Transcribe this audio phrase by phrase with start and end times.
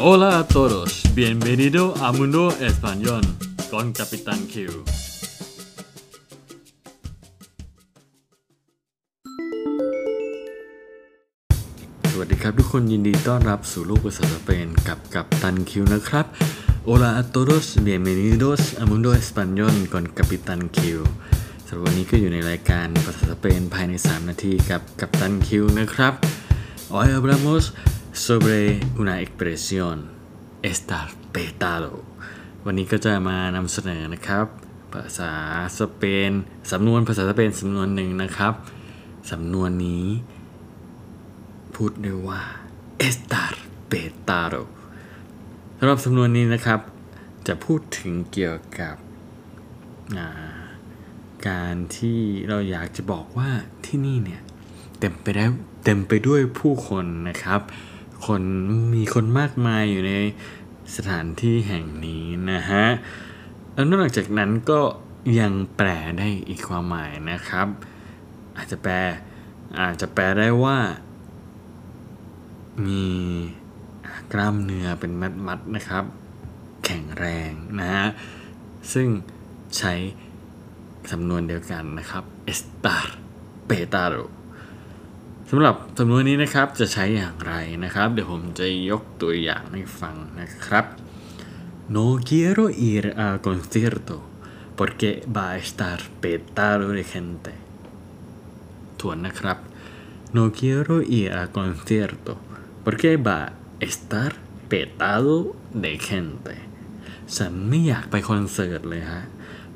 [0.00, 3.22] Hola a todos, bienvenido a Mundo Español
[3.68, 4.54] con Capitán Q.
[12.10, 16.26] สวัสดีครับทุกคนยินดีต้อนรับสู่โลกภาษาสเปนกับกัปตันคิวนะครับ
[16.88, 20.78] Hola a todos, bienvenidos a Mundo Español con Capitán Q
[21.68, 26.14] สำหรับวันนี้ก็อยู่ในรายการภาษาสเปนภายใน 3 นาทีกับกัปตันคิวนะครับ
[26.92, 27.64] Hoy hablamos
[28.26, 29.96] sobre una expresión
[30.70, 31.92] estar petado
[32.64, 34.46] วันนี้ก็จะมานำเสนอนะครับ
[34.92, 35.32] ภาษา
[35.78, 36.32] สเปน
[36.70, 38.54] สำนวนภาษาสเปนสำนวนหนึ่งนะครับ
[39.30, 40.06] สำนวนนี้
[41.74, 42.42] พูดได้ว่า
[43.08, 43.54] estar
[43.90, 44.62] petado
[45.78, 46.80] สำหรับสำนวนนี้นะครับ
[47.46, 50.28] จะพูดถึงเกี่ยวกับา
[51.48, 53.50] การที่เราอยากจะบอกว่า
[53.86, 54.42] ที่นี่เนี่ย
[54.98, 55.44] เต็มไปได้
[55.84, 57.60] เต็มไปด้วยผู้คนนะครับ
[58.26, 58.42] คน
[58.94, 60.14] มีคนมากมายอยู่ใน
[60.96, 62.84] สถานที่แห่งนี้นะฮะ
[63.72, 64.80] แล้วนอกจากนั้นก็
[65.40, 67.68] ยังแปลได้อีกความหมายนะครับ
[68.56, 68.94] อาจจะแปล
[69.80, 70.78] อาจจะแปลได้ว่า
[72.86, 73.04] มี
[74.32, 75.12] กล้ามเนื้อเป็น
[75.46, 76.04] มัดๆนะครับ
[76.84, 77.50] แข็งแรง
[77.80, 78.06] นะฮะ
[78.92, 79.08] ซึ่ง
[79.78, 79.94] ใช้
[81.10, 83.06] สำนวนเดียวกันนะครับ estar
[83.68, 84.22] petado
[85.50, 87.54] สำหรับสำนวนนี้นะครับจะใช้อย่างไร
[87.84, 90.84] นะครับ เดี๋ยวผมจะยกตัวอย่างให้ฟังนะครับ
[91.94, 94.16] No quiero ir al concierto
[94.78, 97.52] porque va a estar petado de gente
[99.00, 99.58] ทวนนะครับ
[100.36, 102.32] No quiero ir al concierto
[102.84, 103.52] porque va a
[103.90, 104.30] estar
[104.70, 105.36] petado
[105.84, 106.56] de gente
[107.36, 109.22] ฉันไม่อยากไปคอนเสิร์ตเลยฮะ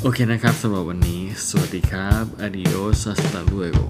[0.00, 3.86] โอเคนะครับสำหรับวันนี้ สวัสดีครับ adios hasta luego